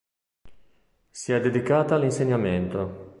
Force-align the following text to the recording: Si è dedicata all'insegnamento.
Si 1.11 1.31
è 1.31 1.39
dedicata 1.39 1.93
all'insegnamento. 1.93 3.09